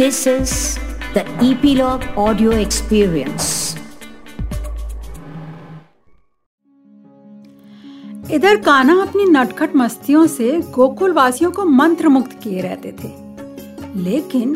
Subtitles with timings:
[0.00, 0.50] This is
[1.14, 3.76] the Epilogue Audio Experience.
[8.30, 13.08] इधर कान्हा अपनी नटखट मस्तियों से गोकुल वासियों को मंत्र मुक्त किए रहते थे।
[13.96, 14.54] लेकिन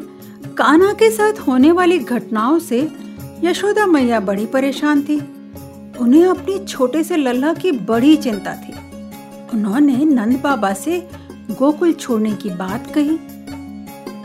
[0.58, 2.92] कान्हा के साथ होने वाली घटनाओं से
[3.44, 5.18] यशोदा मैया बड़ी परेशान थी।
[6.00, 8.72] उन्हें अपनी छोटे से लल्ला की बड़ी चिंता थी।
[9.54, 11.08] उन्होंने नंद बाबा से
[11.50, 13.18] गोकुल छोड़ने की बात कही।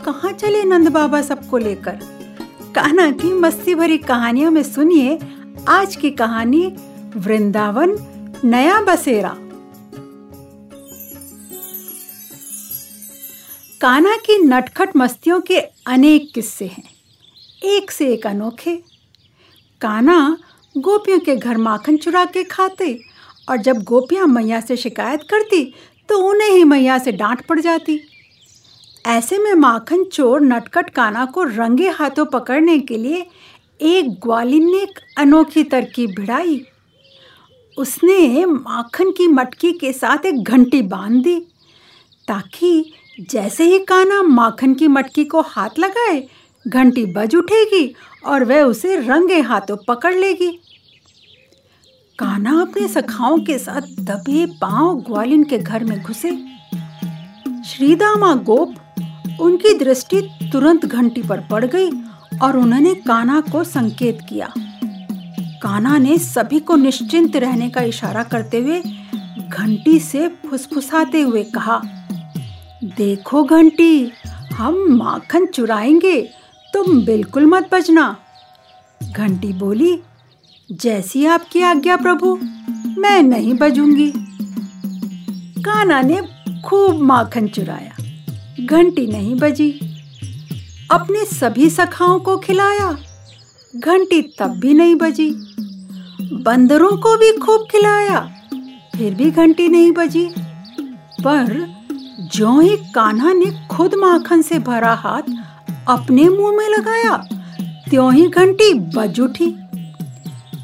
[0.08, 1.98] कहाँ चले नंद बाबा सबको लेकर?
[2.74, 5.18] कान्हा की मस्ती भरी कहानियों में सुनिए
[5.68, 6.66] आज की कहानी,
[7.16, 7.92] वृंदावन,
[8.44, 9.34] नया बसेरा।
[13.80, 16.88] कान्हा की नटखट मस्तियों के अनेक किस्से हैं।
[17.64, 18.76] एक से एक अनोखे।
[19.80, 20.36] कान्हा
[20.78, 23.00] गोपियों के घर माखन चुरा के खाते
[23.48, 25.74] और जब गोपियाँ मैया से शिकायत करती
[26.08, 28.00] तो उन्हें ही मैया से डांट पड़ जाती।
[29.08, 33.26] ऐसे में माखन चोर नटकट काना को रंगे हाथों पकड़ने के लिए
[33.80, 36.60] एक ग्वालिन ने एक अनोखी तरकीब भिड़ाई।
[37.78, 41.38] उसने माखन की मटकी के साथ एक घंटी बाँध दी
[42.28, 42.92] ताकि
[43.30, 46.22] जैसे ही काना माखन की मटकी को हाथ लगाए,
[46.68, 47.94] घंटी बज उठेगी
[48.26, 50.50] और वह उसे रंगे हाथों पकड़ लेगी।
[52.18, 56.36] काना अपने सखाओं के साथ दबे पाँव ग्वालिन के घर में घुसे।
[57.66, 58.74] श्रीदामा गोप
[59.40, 60.20] उनकी दृष्टि
[60.52, 61.90] तुरंत घंटी पर पड़ गई
[62.38, 64.52] और उन्होंने काना को संकेत किया।
[65.62, 68.82] काना ने सभी को निश्चिंत रहने का इशारा करते हुए
[69.48, 71.82] घंटी से फुसफुसाते हुए कहा,
[72.84, 74.12] देखो घंटी,
[74.54, 76.20] हम माखन चुराएँगे,
[76.74, 78.16] तुम बिल्कुल मत बजना।
[79.12, 79.98] घंटी बोली,
[80.72, 82.38] जैसी आपकी आज्ञा प्रभु,
[83.00, 84.12] मैं नहीं बजूँगी।
[85.62, 86.20] काना ने
[86.64, 87.97] खूब माखन चुराया।
[88.70, 89.80] घंटी नहीं बजी।
[90.90, 92.98] अपने सभी सखाओं को खिलाया।
[93.76, 95.30] घंटी तब भी नहीं बजी।
[96.32, 98.20] बंदरों को भी खूब खिलाया।
[98.96, 100.28] फिर भी घंटी नहीं बजी।
[101.24, 101.74] पर
[102.20, 105.22] जो ही कान्हा ने खुद माखन से भरा हाथ
[105.88, 107.16] अपने मुँह में लगाया,
[107.90, 109.46] त्यों ही घंटी बज उठी।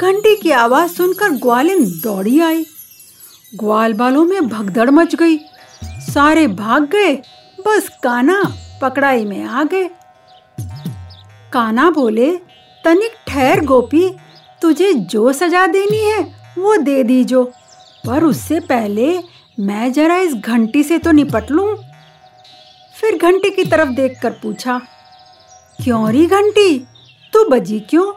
[0.00, 2.66] घंटी की आवाज़ सुनकर ग्वालिन दौड़ी आई।
[3.54, 5.38] ग्वाल बालों में भगदड़ मच गई।
[5.84, 7.22] सारे भाग गए।
[7.66, 8.42] बस काना
[8.82, 9.88] पकड़ाई में आ गए।
[11.52, 12.30] काना बोले,
[12.84, 14.08] तनिक ठहर गोपी,
[14.62, 16.20] तुझे जो सजा देनी है,
[16.58, 17.44] वो दे दीजो।
[18.06, 19.18] पर उससे पहले
[19.58, 21.74] मैं जरा इस घंटी से तो निपट लूँ?
[22.96, 24.80] फिर घंटी की तरफ़ देखकर पूछा,
[25.78, 26.78] क्यों री घंटी?
[27.32, 28.12] तू बजी क्यों?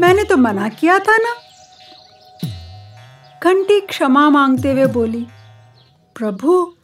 [0.00, 1.34] मैंने तो मना किया था ना?
[3.42, 5.26] घंटी क्षमा मांगते हुए बोली,
[6.16, 6.75] प्रभु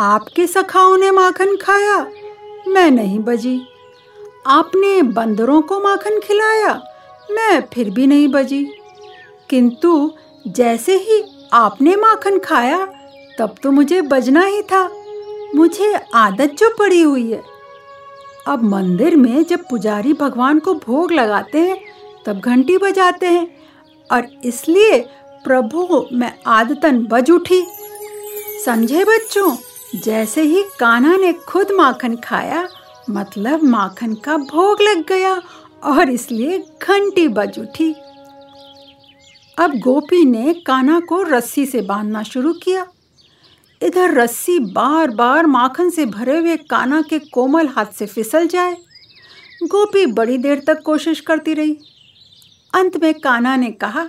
[0.00, 2.06] आपके सखाओं ने माखन खाया?
[2.68, 3.60] मैं नहीं बजी।
[4.46, 6.82] आपने बंदरों को माखन खिलाया?
[7.30, 8.66] मैं फिर भी नहीं बजी।
[9.50, 10.12] किंतु
[10.46, 12.86] जैसे ही आपने माखन खाया,
[13.38, 14.90] तब तो मुझे बजना ही था।
[15.54, 17.42] मुझे आदत जो पड़ी हुई है।
[18.46, 21.80] अब मंदिर में जब पुजारी भगवान को भोग लगाते हैं,
[22.26, 23.56] तब घंटी बजाते हैं,
[24.12, 25.00] और इसलिए
[25.44, 27.66] प्रभु, मैं आदतन बज उठी।
[28.64, 29.56] समझे बच्चों?
[29.94, 32.66] जैसे ही कान्हा ने खुद माखन खाया
[33.10, 35.34] मतलब माखन का भोग लग गया
[35.84, 37.90] और इसलिए घंटी बज उठी।
[39.58, 42.86] अब गोपी ने कान्हा को रस्सी से बांधना शुरू किया।
[43.80, 48.76] इधर रस्सी बार बार माखन से भरे हुए कान्हा के कोमल हाथ से फिसल जाए,
[49.64, 51.76] गोपी बड़ी देर तक कोशिश करती रही।
[52.72, 54.08] अंत में कान्हा ने कहा,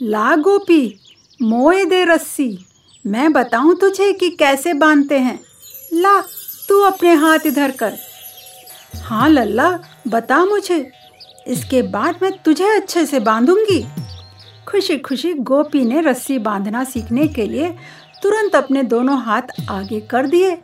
[0.00, 1.00] ला गोपी,
[1.40, 2.50] मोए दे रस्सी।
[3.06, 5.40] मैं बताऊँ तुझे कि कैसे बांधते हैं।
[5.92, 6.20] ला,
[6.68, 7.98] तू अपने हाथ इधर कर।
[9.02, 9.78] हाँ लल्ला,
[10.08, 10.92] बता मुझे।
[11.46, 13.86] इसके बाद मैं तुझे अच्छे से बांधूँगी।
[14.68, 17.68] खुशी खुशी गोपी ने रस्सी बांधना सीखने के लिए
[18.22, 20.54] तुरंत अपने दोनों हाथ आगे कर दिए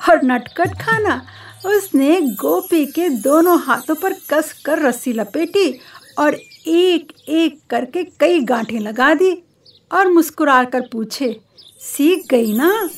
[0.00, 1.22] और नटकट खाना।
[1.66, 5.80] उसने गोपी के दोनों हाथों पर कस कर रस्सी लपेटी
[6.18, 6.34] और
[6.66, 9.42] एक एक करके कई गांठें लगा दी
[9.92, 11.40] और मुस्कुरा कर पूछे
[11.82, 12.90] सीख गई ना?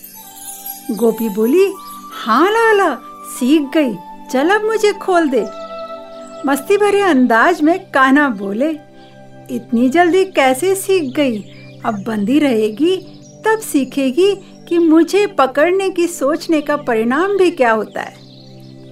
[0.90, 1.72] गोपी बोली
[2.12, 2.94] हाँ लाला,
[3.26, 3.94] सीख गई।
[4.30, 5.44] चल अब मुझे खोल दे।
[6.46, 8.70] मस्ती भरे अंदाज में कान्हा बोले,
[9.50, 11.40] इतनी जल्दी कैसे सीख गई?
[11.84, 12.96] अब बंदी रहेगी,
[13.46, 14.34] तब सीखेगी
[14.68, 18.14] कि मुझे पकड़ने की सोचने का परिणाम भी क्या होता है।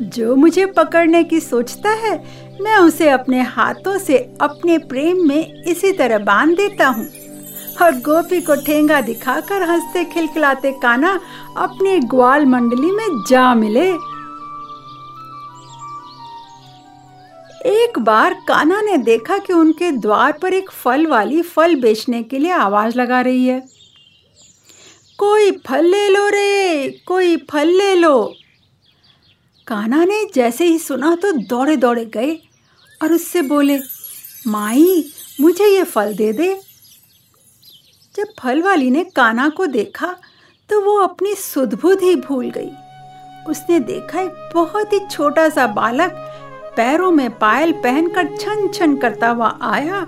[0.03, 2.25] जो मुझे पकड़ने की सोचता है,
[2.61, 7.09] मैं उसे अपने हाथों से अपने प्रेम में इसी तरह बाँध देता हूँ।
[7.83, 11.21] और गोपी को ठेंगा दिखाकर हँसते खिलखिलाते काना
[11.57, 13.89] अपनी ग्वाल मंडली में जा मिले।
[17.67, 22.39] एक बार काना ने देखा कि उनके द्वार पर एक फल वाली फल बेचने के
[22.39, 23.63] लिए आवाज़ लगा रही है।
[25.19, 28.35] कोई फल ले लो रे, कोई फल ले लो।
[29.67, 32.35] काना ने जैसे ही सुना तो दौड़े दौड़े गए
[33.03, 33.79] और उससे बोले,
[34.47, 36.72] माई, मुझे ये फल दे दे।
[38.43, 40.07] फल वाली ने काना को देखा
[40.71, 42.71] तो वो अपनी सुधबुध ही भूल गई।
[43.49, 46.13] उसने देखा एक बहुत ही छोटा सा बालक
[46.77, 50.01] पैरों में पायल पहनकर छन छन करता हुआ आया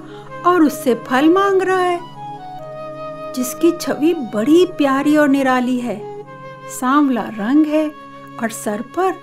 [0.47, 2.01] और उससे फल मांग रहा है,
[3.35, 5.99] जिसकी छवि बड़ी प्यारी और निराली है।
[6.71, 7.87] सांवला रंग है
[8.43, 9.15] और सर पर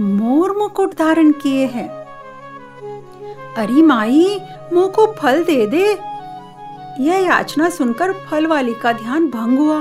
[0.00, 1.88] मोर मुकुट धारण किए हैं।
[3.56, 4.40] अरे माई,
[4.72, 6.09] मुँह को फल दे दे।
[7.00, 9.80] यह याचना सुनकर फल वाली का ध्यान भंग हुआ।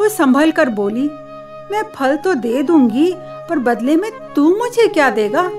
[0.00, 1.08] वो संभल कर बोली,
[1.72, 5.50] मैं फल तो दे दूँगी, पर बदले में तू मुझे क्या देगा?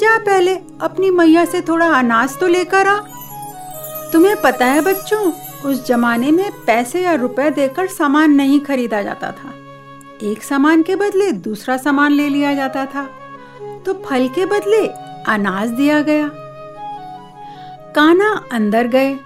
[0.00, 2.98] जा पहले अपनी मैया से थोड़ा अनाज तो लेकर आ।
[4.12, 5.32] तुम्हें पता है बच्चों,
[5.64, 9.54] उस जमाने में पैसे या रुपए देकर सामान नहीं खरीदा जाता था।
[10.22, 13.10] एक सामान के बदले दूसरा सामान ले लिया जाता था।
[13.86, 14.86] तो फल के बदले
[15.32, 16.30] अनाज दिया गया।
[17.94, 19.18] काना अंदर गए।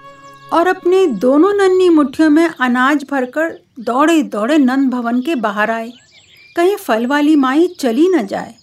[0.53, 5.91] और अपने दोनों नन्ही मुट्ठियों में अनाज भरकर दौड़े दौड़े नंद भवन के बाहर आए।
[6.55, 8.55] कहीं फल वाली माई चली न जाए।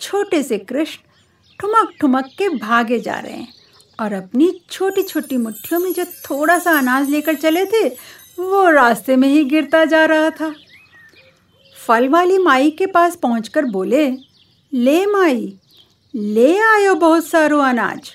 [0.00, 1.00] छोटे से कृष्ण
[1.60, 3.48] ठुमक ठुमक के भागे जा रहे हैं
[4.00, 7.88] और अपनी छोटी छोटी मुट्ठियों में जो थोड़ा सा अनाज लेकर चले थे,
[8.40, 10.54] वो रास्ते में ही गिरता जा रहा था।
[11.86, 14.10] फल वाली माई के पास पहुंचकर बोले,
[14.74, 15.58] ले माई,
[16.14, 18.10] ले आयो बहुत सारो अनाज।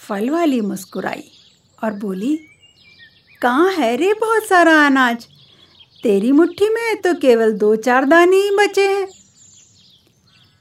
[0.00, 1.32] फल वाली मुस्कुराई।
[1.78, 2.36] और बोली,
[3.42, 5.26] कहाँ है रे बहुत सारा अनाज?
[6.02, 9.06] तेरी मुट्ठी में तो केवल दो चार दाने ही बचे हैं।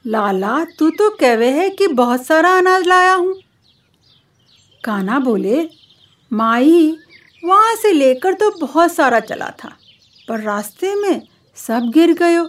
[0.05, 3.35] लाला, तू तो कहवे है कि बहुत सारा अनाज लाया हूँ।
[4.83, 5.67] काना बोले,
[6.31, 6.97] माई,
[7.43, 9.71] वहाँ से लेकर तो बहुत सारा चला था,
[10.27, 11.21] पर रास्ते में
[11.57, 12.43] सब गिर गयो।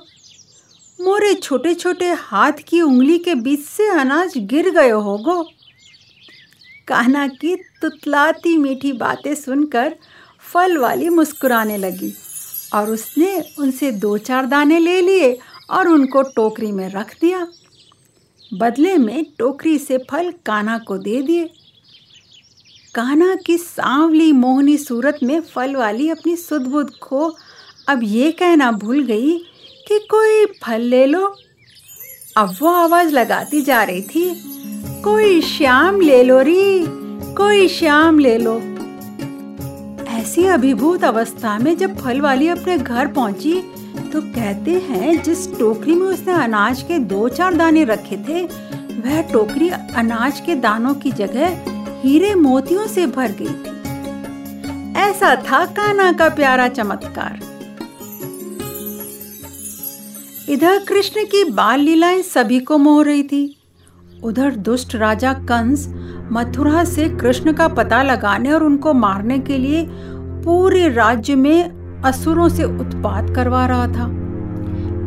[0.98, 5.42] मोरे छोटे छोटे हाथ की उंगली के बीच से अनाज गिर गयो होगो।
[6.88, 9.94] काना की तुतलाती मीठी बातें सुनकर
[10.52, 12.12] फल वाली मुस्कुराने लगी
[12.74, 15.38] और उसने उनसे दो चार दाने ले लिए
[15.70, 17.46] और उनको टोकरी में रख दिया।
[18.54, 21.44] बदले में टोकरी से फल कान्हा को दे दिए।
[22.94, 27.36] कान्हा की सांवली मोहनी सूरत में फल वाली अपनी सुदबुद खो
[27.88, 29.38] अब ये कहना भूल गई
[29.88, 31.34] कि कोई फल ले लो।
[32.36, 34.30] अब वो आवाज़ लगाती जा रही थी
[35.04, 36.84] कोई श्याम ले लो री,
[37.34, 38.54] कोई श्याम ले लो।
[40.10, 43.54] ऐसी अभिभूत अवस्था में जब फल वाली अपने घर पहुँची
[44.12, 48.42] तो कहते हैं जिस टोकरी में उसने अनाज के दो चार दाने रखे थे,
[49.00, 53.74] वह टोकरी अनाज के दानों की जगह हीरे मोतियों से भर गई थी।
[55.00, 57.40] ऐसा था काना का प्यारा चमत्कार।
[60.48, 63.44] इधर कृष्ण की बाल लीलाएँ सभी को मोह रही थी।
[64.22, 65.94] उधर दुष्ट राजा कंस
[66.32, 69.86] मथुरा से कृष्ण का पता लगाने और उनको मारने के लिए
[70.44, 74.26] पूरे राज्य में असुरों से उत्पात करवा रहा था।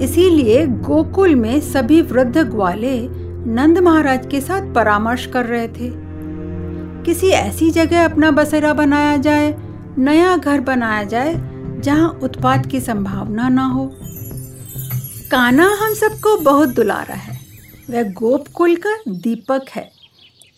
[0.04, 3.08] इसीलिए गोकुल में सभी वृद्ध ग्वाले
[3.52, 6.10] नंद महाराज के साथ परामर्श कर रहे थे।
[7.04, 9.58] किसी ऐसी जगह अपना बसेरा बनाया जाए,
[9.98, 11.36] नया घर बनाया जाए,
[11.80, 13.92] जहाँ उत्पाद की संभावना ना हो।
[15.32, 17.39] काना हम सबको बहुत दुलारा है।
[17.90, 19.90] वह गोपकुल का दीपक है।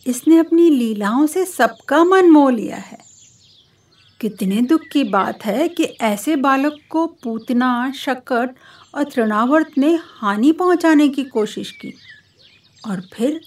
[0.08, 2.98] इसने अपनी लीलाओं से सबका मन मोह लिया है।
[4.22, 8.56] कितने दुख की बात है कि ऐसे बालक को पूतना, शकट
[8.96, 11.94] और तृणावर्त ने हानि पहुँचाने की कोशिश की
[12.88, 13.42] और फिर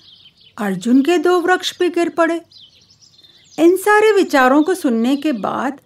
[0.58, 2.40] अर्जुन के दो वृक्ष भी गिर पड़े।
[3.58, 5.80] इन सारे विचारों को सुनने के बाद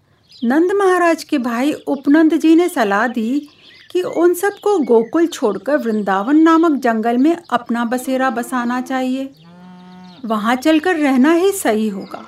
[0.45, 3.49] नंद महाराज के भाई उपनंद जी ने सलाह दी
[3.90, 9.30] कि उन सबको गोकुल छोड़कर वृंदावन नामक जंगल में अपना बसेरा बसाना चाहिए।
[10.25, 12.26] वहाँ चलकर रहना ही सही होगा।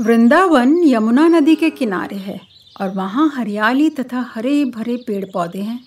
[0.00, 2.40] वृंदावन यमुना नदी के किनारे है
[2.80, 5.84] और वहाँ हरियाली तथा हरे भरे पेड़ पौधे हैं।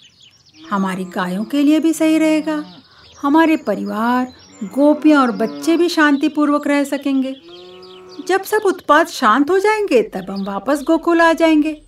[0.71, 2.65] हमारी गायों के लिए भी सही रहेगा।
[3.21, 7.35] हमारे परिवार, गोपियाँ और बच्चे भी शांतिपूर्वक रह सकेंगे।
[8.27, 11.84] जब सब उत्पाद शांत हो जाएँगे, तब हम वापस गोकुल आ जाएँगे।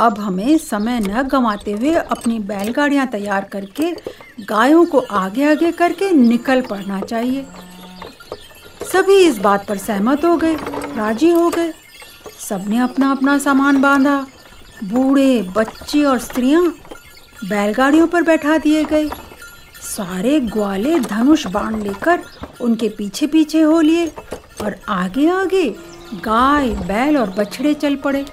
[0.00, 3.90] अब हमें समय न गंवाते हुए अपनी बैलगाड़ियाँ तैयार करके
[4.44, 7.46] गायों को आगे आगे करके निकल पड़ना चाहिए।
[8.92, 10.54] सभी इस बात पर सहमत हो गए,
[10.96, 11.72] राज़ी हो गए।
[12.40, 14.16] सबने अपना अपना सामान बांधा।
[14.84, 16.62] बूढ़े, बच्चे और स्त्रियाँ
[17.44, 19.08] बैलगाड़ियों पर बैठा दिए गए।
[19.82, 22.20] सारे ग्वाले धनुष बाण लेकर
[22.60, 24.06] उनके पीछे पीछे हो लिए
[24.62, 25.68] और आगे आगे
[26.14, 28.24] गाय, बैल और बछड़े चल पड़े।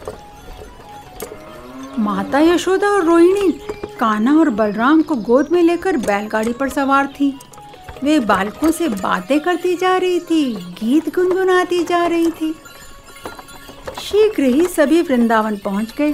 [2.00, 3.51] माता यशोदा और रोहिणी
[4.00, 7.39] कान्हा और बलराम को गोद में लेकर बैलगाड़ी पर सवार थी।
[8.04, 12.56] वे बालकों से बातें करती जा रही थी, गीत गुनगुनाती जा रही थी।
[14.01, 16.12] शीघ्र ही सभी वृंदावन पहुँच गए।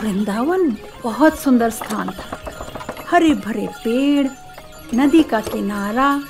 [0.00, 2.38] वृंदावन बहुत सुंदर स्थान था।
[3.10, 4.26] हरे भरे पेड़,
[4.94, 6.22] नदी का किनारा,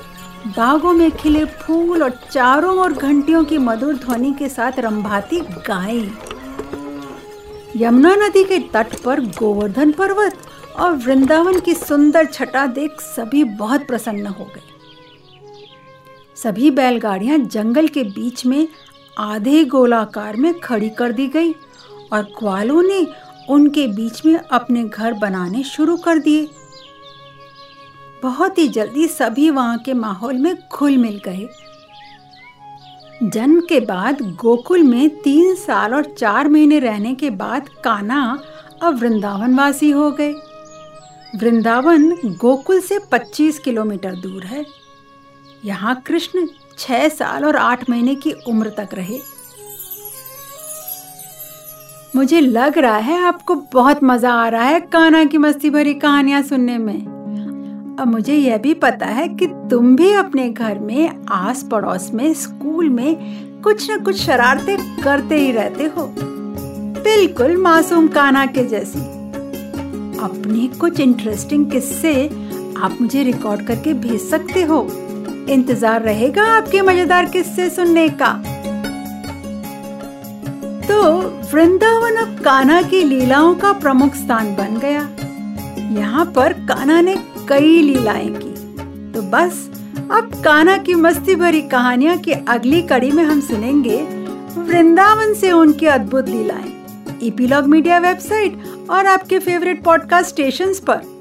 [0.47, 6.13] बागों में खिले फूल और चारों ओर घंटियों की मधुर ध्वनि के साथ रंभाती गायें।
[7.77, 10.37] यमुना नदी के तट पर गोवर्धन पर्वत
[10.77, 14.63] और वृंदावन की सुंदर छटा देख सभी बहुत प्रसन्न हो गए।
[16.37, 18.69] सभी बैलगाड़ियाँ जंगल के बीच में
[19.19, 21.53] आधे गोलाकार में खड़ी कर दी गई
[22.13, 23.07] और ग्वालों ने
[23.49, 26.49] उनके बीच में अपने घर बनाने शुरू कर दिए।
[28.23, 31.49] बहुत ही जल्दी सभी वहाँ के माहौल में घुल मिल गए।
[33.25, 38.39] जन्म के बाद गोकुल में तीन साल और चार महीने रहने के बाद काना
[38.83, 40.33] अब वृंदावन वासी हो गए।
[41.37, 44.65] वृंदावन गोकुल से 25 किलोमीटर दूर है।
[45.65, 46.47] यहाँ कृष्ण
[46.79, 49.19] छह साल और आठ महीने की उम्र तक रहे।
[52.17, 56.43] मुझे लग रहा है आपको बहुत मज़ा आ रहा है काना की मस्ती भरी कहानियाँ
[56.43, 57.14] सुनने में।
[58.01, 62.33] अब मुझे यह भी पता है कि तुम भी अपने घर में आस पड़ोस में,
[62.35, 68.99] स्कूल में कुछ न कुछ शरारतें करते ही रहते हो। बिल्कुल मासूम काना के जैसी।
[70.19, 72.15] अपने कुछ इंटरेस्टिंग किस्से
[72.79, 74.87] आप मुझे रिकॉर्ड करके भेज सकते हो।
[75.51, 78.33] इंतज़ार रहेगा आपके मज़ेदार किस्से सुनने का।
[80.89, 81.03] तो
[81.53, 85.09] वृंदावन अब काना की लीलाओं का प्रमुख स्थान बन गया।
[86.01, 87.17] यहाँ पर काना ने
[87.49, 88.53] कई लीलाएँ की
[89.13, 89.71] तो बस,
[90.13, 93.97] अब काना की मस्ती भरी कहानियाँ की अगली कड़ी में हम सुनेंगे
[94.59, 96.73] वृंदावन से उनकी अद्भुत लीलाएँ।
[97.23, 101.14] ईपीलॉग मीडिया वेबसाइट और आपके फेवरेट पॉडकास्ट स्टेशंस पर।